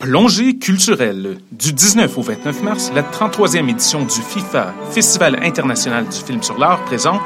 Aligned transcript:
Plongée 0.00 0.56
culturelle. 0.56 1.36
Du 1.52 1.74
19 1.74 2.16
au 2.16 2.22
29 2.22 2.62
mars, 2.62 2.90
la 2.94 3.02
33e 3.02 3.68
édition 3.68 4.00
du 4.00 4.22
FIFA, 4.22 4.72
Festival 4.92 5.38
international 5.42 6.06
du 6.06 6.16
film 6.16 6.42
sur 6.42 6.56
l'art, 6.56 6.82
présente 6.86 7.20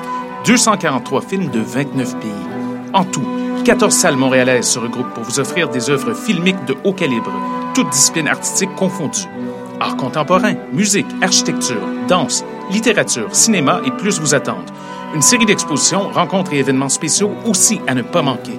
243 0.44 1.22
films 1.22 1.50
de 1.52 1.60
29 1.60 2.18
pays. 2.18 2.30
En 2.92 3.04
tout, 3.04 3.24
14 3.64 3.94
salles 3.94 4.16
montréalaises 4.16 4.66
se 4.66 4.80
regroupent 4.80 5.14
pour 5.14 5.22
vous 5.22 5.38
offrir 5.38 5.68
des 5.68 5.88
œuvres 5.88 6.14
filmiques 6.14 6.64
de 6.66 6.74
haut 6.82 6.92
calibre, 6.92 7.30
toutes 7.76 7.90
disciplines 7.90 8.26
artistiques 8.26 8.74
confondues. 8.74 9.28
Art 9.78 9.96
contemporain, 9.96 10.54
musique, 10.72 11.06
architecture, 11.22 11.80
danse, 12.08 12.44
littérature, 12.72 13.32
cinéma 13.36 13.82
et 13.86 13.92
plus 13.92 14.18
vous 14.18 14.34
attendent. 14.34 14.72
Une 15.14 15.22
série 15.22 15.46
d'expositions, 15.46 16.08
rencontres 16.08 16.52
et 16.54 16.58
événements 16.58 16.88
spéciaux 16.88 17.30
aussi 17.46 17.80
à 17.86 17.94
ne 17.94 18.02
pas 18.02 18.22
manquer. 18.22 18.58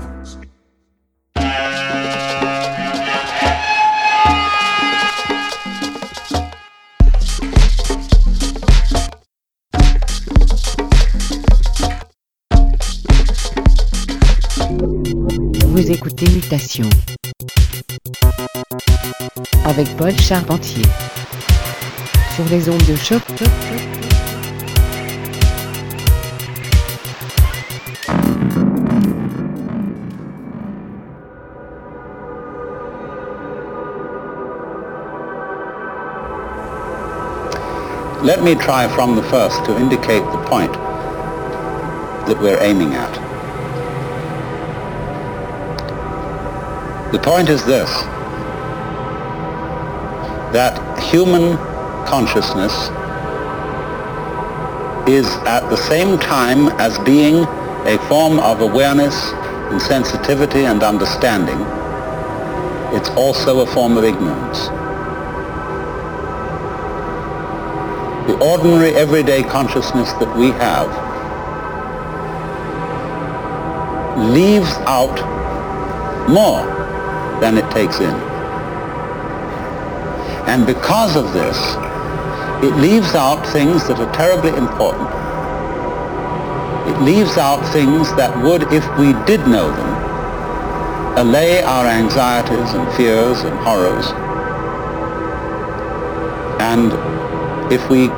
Avec 19.65 19.97
Paul 19.97 20.17
Charpentier 20.17 20.85
sur 22.33 22.45
les 22.49 22.69
ondes 22.69 22.81
de 22.87 22.95
choc. 22.95 23.21
Let 38.23 38.43
me 38.43 38.55
try 38.55 38.87
from 38.87 39.15
the 39.15 39.23
first 39.23 39.65
to 39.65 39.75
indicate 39.77 40.23
the 40.31 40.37
point 40.47 40.71
that 42.27 42.39
we're 42.41 42.61
aiming 42.61 42.93
at. 42.93 43.20
The 47.11 47.19
point 47.19 47.49
is 47.49 47.65
this, 47.65 47.91
that 50.53 50.79
human 51.03 51.57
consciousness 52.07 52.71
is 55.09 55.27
at 55.45 55.69
the 55.69 55.75
same 55.75 56.17
time 56.17 56.69
as 56.79 56.97
being 56.99 57.43
a 57.85 57.97
form 58.07 58.39
of 58.39 58.61
awareness 58.61 59.33
and 59.71 59.81
sensitivity 59.81 60.63
and 60.63 60.83
understanding, 60.83 61.59
it's 62.95 63.09
also 63.09 63.59
a 63.59 63.65
form 63.65 63.97
of 63.97 64.05
ignorance. 64.05 64.67
The 68.27 68.39
ordinary 68.39 68.91
everyday 68.95 69.43
consciousness 69.43 70.13
that 70.13 70.33
we 70.37 70.51
have 70.51 70.87
leaves 74.31 74.71
out 74.85 75.19
more 76.29 76.80
than 77.41 77.57
it 77.57 77.69
takes 77.71 77.99
in. 77.99 78.13
And 80.47 80.65
because 80.65 81.15
of 81.17 81.33
this, 81.33 81.57
it 82.63 82.75
leaves 82.79 83.15
out 83.15 83.45
things 83.47 83.87
that 83.87 83.99
are 83.99 84.11
terribly 84.13 84.51
important. 84.55 85.09
It 86.87 87.01
leaves 87.01 87.37
out 87.37 87.61
things 87.73 88.13
that 88.15 88.31
would, 88.43 88.63
if 88.71 88.85
we 88.97 89.13
did 89.25 89.41
know 89.47 89.71
them, 89.71 91.17
allay 91.17 91.63
our 91.63 91.85
anxieties 91.87 92.73
and 92.73 92.91
fears 92.93 93.41
and 93.41 93.57
horrors. 93.59 94.11
And 96.61 96.93
if 97.73 97.89
we 97.89 98.09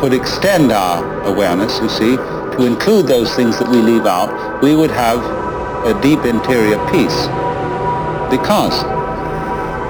could 0.00 0.12
extend 0.12 0.72
our 0.72 1.22
awareness, 1.22 1.78
you 1.80 1.88
see, 1.88 2.16
to 2.16 2.66
include 2.66 3.06
those 3.06 3.34
things 3.36 3.58
that 3.58 3.68
we 3.68 3.80
leave 3.80 4.06
out, 4.06 4.60
we 4.62 4.74
would 4.74 4.90
have 4.90 5.18
a 5.86 6.00
deep 6.02 6.24
interior 6.24 6.78
peace. 6.90 7.28
Because 8.30 8.84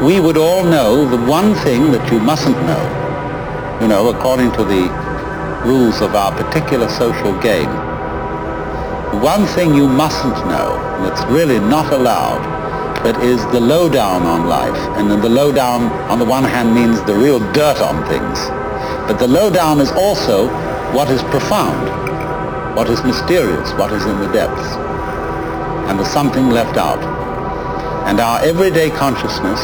we 0.03 0.19
would 0.19 0.39
all 0.39 0.65
know 0.65 1.05
the 1.05 1.21
one 1.31 1.55
thing 1.57 1.93
that 1.93 2.11
you 2.11 2.19
mustn't 2.19 2.57
know, 2.63 3.79
you 3.83 3.87
know, 3.87 4.09
according 4.09 4.51
to 4.53 4.65
the 4.65 4.89
rules 5.65 6.01
of 6.01 6.15
our 6.15 6.33
particular 6.33 6.89
social 6.89 7.39
game. 7.41 7.69
The 9.13 9.21
One 9.21 9.45
thing 9.45 9.75
you 9.75 9.87
mustn't 9.87 10.37
know, 10.47 10.81
that's 11.05 11.23
really 11.31 11.59
not 11.59 11.93
allowed, 11.93 12.41
that 13.05 13.23
is 13.23 13.45
the 13.53 13.61
lowdown 13.61 14.23
on 14.23 14.49
life. 14.49 14.77
And 14.97 15.11
the 15.11 15.29
lowdown, 15.29 15.93
on 16.11 16.19
the 16.19 16.25
one 16.25 16.45
hand, 16.45 16.75
means 16.75 17.03
the 17.03 17.15
real 17.15 17.41
dirt 17.53 17.81
on 17.81 18.07
things. 18.09 18.39
But 19.07 19.19
the 19.19 19.29
lowdown 19.29 19.81
is 19.81 19.91
also 19.93 20.49
what 20.95 21.11
is 21.11 21.23
profound, 21.25 22.77
what 22.77 22.89
is 22.89 23.03
mysterious, 23.05 23.73
what 23.75 23.93
is 23.93 24.05
in 24.07 24.19
the 24.21 24.33
depths. 24.33 24.77
And 25.89 25.99
there's 25.99 26.11
something 26.11 26.49
left 26.49 26.79
out. 26.79 27.20
And 28.11 28.19
our 28.19 28.41
everyday 28.41 28.91
consciousness 28.91 29.61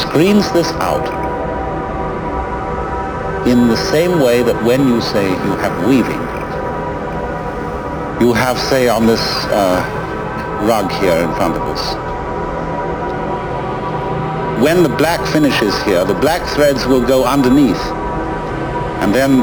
screens 0.00 0.50
this 0.52 0.72
out 0.80 1.04
in 3.46 3.68
the 3.68 3.76
same 3.76 4.18
way 4.20 4.42
that 4.42 4.64
when 4.64 4.88
you 4.88 5.02
say 5.02 5.28
you 5.28 5.52
have 5.60 5.86
weaving, 5.86 6.22
you 8.26 8.32
have, 8.32 8.58
say, 8.58 8.88
on 8.88 9.06
this 9.06 9.20
uh, 9.52 9.84
rug 10.66 10.90
here 10.90 11.18
in 11.18 11.34
front 11.34 11.54
of 11.54 11.62
us, 11.68 11.82
when 14.64 14.82
the 14.82 14.88
black 14.88 15.20
finishes 15.34 15.78
here, 15.82 16.02
the 16.02 16.14
black 16.14 16.48
threads 16.54 16.86
will 16.86 17.06
go 17.06 17.26
underneath 17.26 17.84
and 19.02 19.14
then 19.14 19.42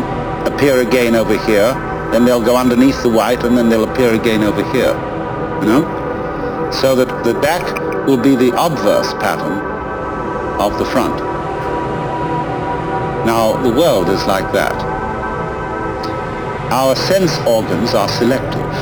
appear 0.51 0.81
again 0.81 1.13
over 1.13 1.37
here. 1.45 1.71
Then 2.11 2.25
they'll 2.25 2.43
go 2.43 2.57
underneath 2.57 3.03
the 3.03 3.09
white 3.09 3.43
and 3.43 3.55
then 3.55 3.69
they'll 3.69 3.87
appear 3.87 4.15
again 4.15 4.41
over 4.41 4.63
here. 4.73 4.93
You 5.61 5.67
know? 5.67 6.02
So 6.81 6.95
that 6.95 7.23
the 7.23 7.33
back 7.35 7.63
will 8.07 8.17
be 8.17 8.35
the 8.35 8.51
obverse 8.57 9.13
pattern 9.15 9.59
of 10.59 10.77
the 10.77 10.85
front. 10.85 11.15
Now, 13.25 13.55
the 13.63 13.69
world 13.69 14.09
is 14.09 14.25
like 14.25 14.51
that. 14.51 14.73
Our 16.71 16.95
sense 16.95 17.37
organs 17.47 17.93
are 17.93 18.09
selective. 18.09 18.73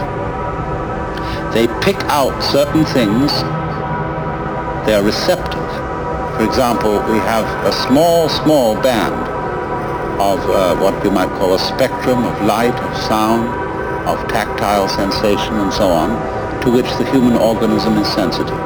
They 1.54 1.68
pick 1.84 2.02
out 2.06 2.42
certain 2.42 2.86
things. 2.86 3.32
They're 4.88 5.04
receptive. 5.04 5.70
For 6.38 6.44
example, 6.46 6.94
we 7.12 7.20
have 7.20 7.46
a 7.66 7.72
small, 7.86 8.30
small 8.30 8.82
band 8.82 9.14
of 10.20 10.40
uh, 10.50 10.76
what 10.78 11.04
we 11.04 11.10
might 11.10 11.30
call 11.38 11.54
a 11.54 11.60
spectrum 11.60 12.24
of 12.24 12.42
light, 12.42 12.74
of 12.74 12.98
sound, 13.04 13.48
of 14.08 14.18
tactile 14.28 14.88
sensation, 14.88 15.56
and 15.56 15.74
so 15.74 15.90
on, 15.90 16.10
to 16.62 16.72
which 16.72 16.90
the 16.98 17.10
human 17.12 17.36
organism 17.36 17.98
is 17.98 18.08
sensitive. 18.14 18.58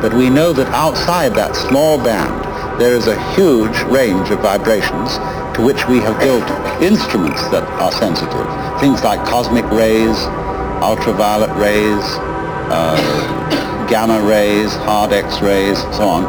But 0.00 0.14
we 0.14 0.30
know 0.30 0.52
that 0.52 0.68
outside 0.68 1.34
that 1.34 1.54
small 1.54 1.96
band, 2.02 2.80
there 2.80 2.94
is 2.94 3.06
a 3.06 3.34
huge 3.34 3.82
range 3.84 4.30
of 4.30 4.40
vibrations 4.40 5.16
to 5.56 5.62
which 5.64 5.86
we 5.86 5.98
have 5.98 6.18
built 6.18 6.48
instruments 6.82 7.42
that 7.50 7.62
are 7.80 7.92
sensitive. 7.92 8.46
Things 8.80 9.04
like 9.04 9.24
cosmic 9.28 9.64
rays, 9.70 10.16
ultraviolet 10.82 11.54
rays, 11.56 12.02
uh, 12.72 13.86
gamma 13.90 14.20
rays, 14.26 14.74
hard 14.76 15.12
X-rays, 15.12 15.78
so 15.96 16.08
on. 16.08 16.24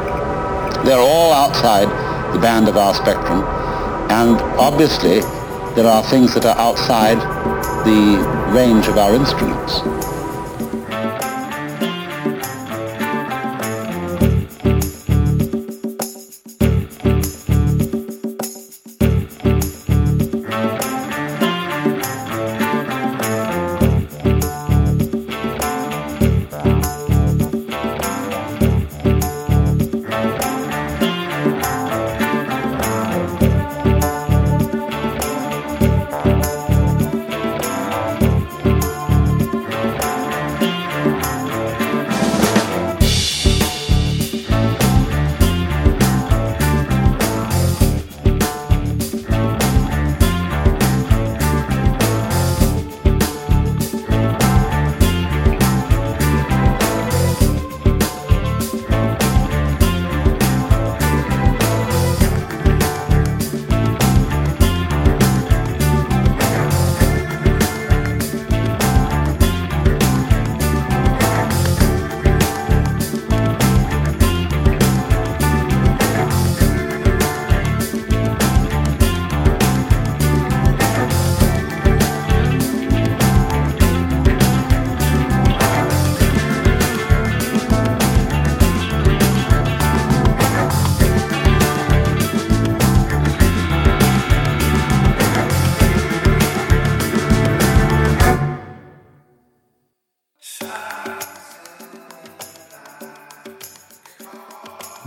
They're 0.86 1.00
all 1.00 1.32
outside 1.32 1.88
the 2.34 2.40
band 2.40 2.68
of 2.68 2.76
our 2.76 2.94
spectrum. 2.94 3.44
And 4.12 4.38
obviously, 4.60 5.22
there 5.76 5.88
are 5.88 6.04
things 6.04 6.34
that 6.34 6.46
are 6.46 6.58
outside 6.58 7.18
the 7.86 8.54
range 8.54 8.88
of 8.88 8.98
our 8.98 9.16
instruments. 9.16 9.82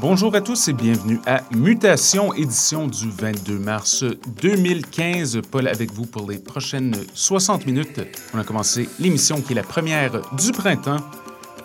Bonjour 0.08 0.37
à 0.37 0.41
tous 0.41 0.69
et 0.69 0.73
bienvenue 0.73 1.19
à 1.26 1.43
Mutation, 1.50 2.32
édition 2.32 2.87
du 2.87 3.11
22 3.11 3.58
mars 3.58 4.05
2015. 4.41 5.41
Paul 5.50 5.67
avec 5.67 5.91
vous 5.91 6.06
pour 6.06 6.31
les 6.31 6.38
prochaines 6.38 6.94
60 7.12 7.67
minutes. 7.67 8.00
On 8.32 8.38
a 8.38 8.44
commencé 8.44 8.88
l'émission 9.00 9.41
qui 9.41 9.53
est 9.53 9.56
la 9.56 9.64
première 9.64 10.12
du 10.37 10.53
printemps. 10.53 10.99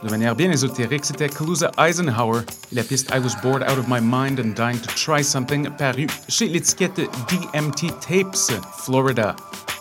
De 0.03 0.09
manière 0.09 0.35
bien 0.35 0.51
ésotérique, 0.51 1.05
c'était 1.05 1.29
Kaluza 1.29 1.71
Eisenhower 1.77 2.41
la 2.71 2.83
piste 2.83 3.11
I 3.13 3.19
Was 3.19 3.35
Bored 3.43 3.61
Out 3.63 3.77
of 3.77 3.87
My 3.87 3.99
Mind 4.01 4.39
and 4.39 4.53
Dying 4.55 4.79
to 4.79 4.89
Try 4.95 5.23
Something, 5.23 5.69
paru 5.77 6.07
chez 6.27 6.47
l'étiquette 6.47 7.01
DMT 7.29 7.91
Tapes, 7.99 8.59
Florida. 8.83 9.35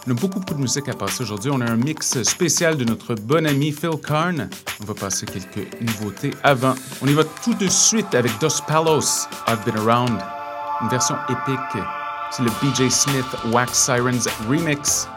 On 0.06 0.10
a 0.10 0.14
beaucoup, 0.14 0.40
beaucoup 0.40 0.54
de 0.54 0.60
musique 0.60 0.88
à 0.88 0.94
passer 0.94 1.22
aujourd'hui. 1.22 1.50
On 1.50 1.60
a 1.60 1.70
un 1.70 1.76
mix 1.76 2.22
spécial 2.22 2.76
de 2.76 2.84
notre 2.84 3.14
bon 3.14 3.46
ami 3.46 3.72
Phil 3.72 3.98
Karn. 4.06 4.48
On 4.82 4.84
va 4.86 4.94
passer 4.94 5.24
quelques 5.24 5.80
nouveautés 5.80 6.32
avant. 6.42 6.74
On 7.02 7.06
y 7.06 7.14
va 7.14 7.24
tout 7.24 7.54
de 7.54 7.68
suite 7.68 8.14
avec 8.14 8.32
Dos 8.40 8.62
Palos, 8.66 9.26
I've 9.48 9.64
Been 9.64 9.76
Around. 9.76 10.18
Une 10.82 10.88
version 10.88 11.16
épique. 11.28 11.82
C'est 12.30 12.42
le 12.42 12.50
BJ 12.62 12.90
Smith 12.90 13.26
Wax 13.52 13.72
Sirens 13.72 14.28
Remix. 14.48 15.08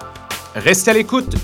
Restez 0.56 0.92
à 0.92 0.94
l'écoute! 0.94 1.36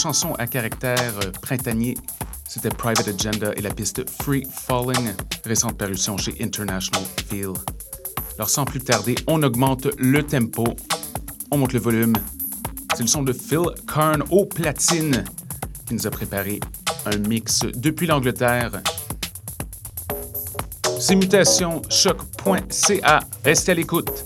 Chanson 0.00 0.32
à 0.38 0.46
caractère 0.46 1.12
euh, 1.22 1.30
printanier. 1.42 1.94
C'était 2.48 2.70
Private 2.70 3.08
Agenda 3.08 3.52
et 3.54 3.60
la 3.60 3.70
piste 3.70 4.08
Free 4.22 4.46
Falling, 4.50 5.12
récente 5.44 5.76
parution 5.76 6.16
chez 6.16 6.34
International 6.40 7.06
Feel. 7.28 7.52
Alors 8.36 8.48
sans 8.48 8.64
plus 8.64 8.80
tarder, 8.80 9.14
on 9.26 9.42
augmente 9.42 9.88
le 9.98 10.22
tempo, 10.22 10.64
on 11.50 11.58
monte 11.58 11.74
le 11.74 11.80
volume. 11.80 12.14
C'est 12.94 13.02
le 13.02 13.08
son 13.08 13.22
de 13.22 13.34
Phil 13.34 13.66
Karn 13.86 14.24
au 14.30 14.46
platine 14.46 15.22
qui 15.86 15.94
nous 15.94 16.06
a 16.06 16.10
préparé 16.10 16.60
un 17.04 17.18
mix 17.18 17.60
depuis 17.74 18.06
l'Angleterre. 18.06 18.80
C'est 20.98 21.14
mutation 21.14 21.82
choc.ca. 21.90 23.20
Restez 23.44 23.72
à 23.72 23.74
l'écoute. 23.74 24.24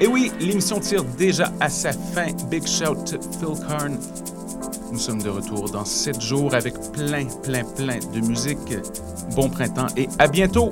Et 0.00 0.06
oui, 0.06 0.32
l'émission 0.40 0.80
tire 0.80 1.04
déjà 1.04 1.52
à 1.60 1.68
sa 1.68 1.92
fin. 1.92 2.28
Big 2.50 2.66
shout 2.66 3.04
to 3.04 3.20
Phil 3.38 3.66
Karn. 3.68 3.98
Nous 4.90 4.98
sommes 4.98 5.22
de 5.22 5.28
retour 5.28 5.70
dans 5.70 5.84
7 5.84 6.20
jours 6.20 6.54
avec 6.54 6.74
plein, 6.92 7.26
plein, 7.42 7.64
plein 7.64 7.98
de 7.98 8.26
musique. 8.26 8.74
Bon 9.36 9.50
printemps 9.50 9.88
et 9.96 10.08
à 10.18 10.26
bientôt! 10.26 10.70